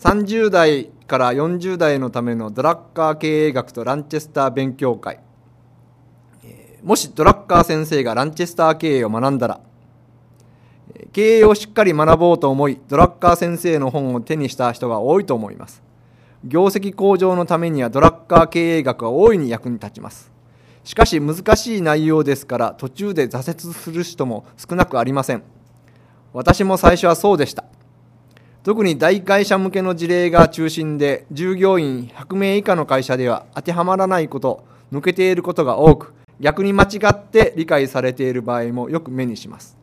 [0.00, 5.20] 30代から40代のためのドラッカー経営学とランチェスター勉強会。
[6.82, 9.60] もしドラッカー先生がランチェスター経営を学んだら
[11.12, 15.82] 経営をしっかり学ぼうと思いドラッカー先生の本を手にした人が多いと思います。
[16.44, 20.30] 業績向上のためにはドラッカー経営学は大いに役に立ちます。
[20.84, 25.42] しかし難しい内容ですから途中で挫折する人も少なくありません。
[26.34, 27.64] 私も最初はそうでした。
[28.64, 39.76] 特に大会社向けの事例が中心で従業員100名以下の会社では当てはまらないこと抜けていることが多く逆に間違って理解されている場合もよく目にします。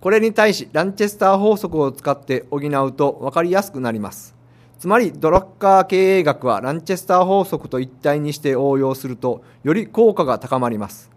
[0.00, 4.36] これに対しランチェスター法則を使って補うと分かりやすくなります。
[4.78, 11.10] つまりドラッカー経営学はランチェスター法則と一体にして応用するとより効果が高まります。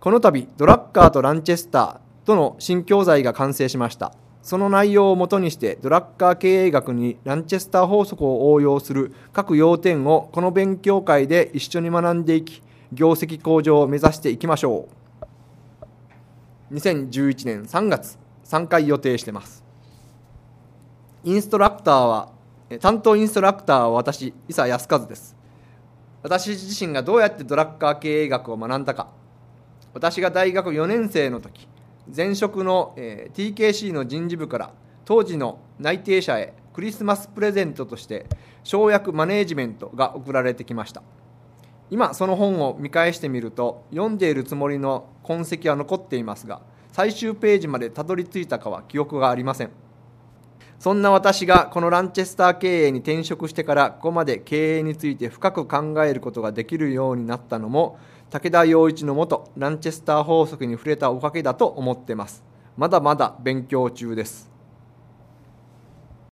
[0.00, 4.14] この度ドラッカーとランチェスターとの新教材が完成しました。
[4.48, 14.88] その内容をもとにしてドラッカー経営学にランチェスター法則を応用する各要点をこの勉強会で一緒に学んでいき業績向上を目指していきましょ
[16.70, 16.74] う。
[16.76, 19.62] 2011年3月3回予定してます。
[21.24, 22.30] インストラクターは
[22.80, 25.36] 担当インストラクターは私伊佐康和です。
[26.22, 29.08] 私自身がどうやってドラッカー経営学を学んだか。
[29.92, 31.68] 私が大学4年生の時
[32.14, 34.72] 前職の、えー、TKC の人事部から
[35.04, 38.26] 当時の内定者へクリスマスプレゼントとして
[38.62, 41.02] 省略マネージメントが送られてきました。
[41.90, 46.60] 今その本を見返してみると読んでいるつもりの痕跡は残っていますが
[46.92, 49.70] 最終ページまでたどり着いたかは記憶がありません。
[50.78, 57.98] そんな私がこのランチェスター経営に転職してからここまで経営について深く考えることができるようになったのも
[58.30, 62.44] 武田洋一のもとランチェスター法則に触れたおかげだと思ってます。
[62.76, 64.57] まだまだ勉強中です。